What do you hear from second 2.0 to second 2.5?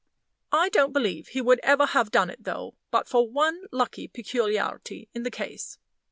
done it,